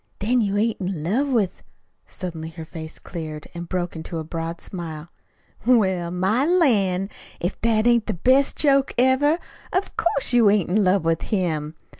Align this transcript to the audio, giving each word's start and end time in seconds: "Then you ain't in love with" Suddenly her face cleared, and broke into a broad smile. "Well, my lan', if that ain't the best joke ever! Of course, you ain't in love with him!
"Then 0.17 0.41
you 0.41 0.57
ain't 0.57 0.81
in 0.81 1.03
love 1.03 1.29
with" 1.29 1.61
Suddenly 2.07 2.49
her 2.49 2.65
face 2.65 2.97
cleared, 2.97 3.47
and 3.53 3.69
broke 3.69 3.95
into 3.95 4.17
a 4.17 4.23
broad 4.23 4.59
smile. 4.59 5.09
"Well, 5.63 6.09
my 6.09 6.43
lan', 6.43 7.07
if 7.39 7.61
that 7.61 7.85
ain't 7.85 8.07
the 8.07 8.15
best 8.15 8.55
joke 8.57 8.95
ever! 8.97 9.37
Of 9.71 9.95
course, 9.97 10.33
you 10.33 10.49
ain't 10.49 10.71
in 10.71 10.83
love 10.83 11.05
with 11.05 11.21
him! 11.21 11.75